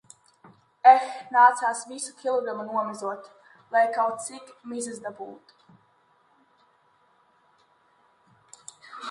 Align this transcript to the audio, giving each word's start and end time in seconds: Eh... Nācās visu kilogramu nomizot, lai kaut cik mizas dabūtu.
Eh... 0.91 1.09
Nācās 1.35 1.81
visu 1.89 2.15
kilogramu 2.21 2.65
nomizot, 2.69 3.29
lai 3.75 3.83
kaut 3.99 4.25
cik 4.25 4.49
mizas 4.73 5.05
dabūtu. 5.05 5.77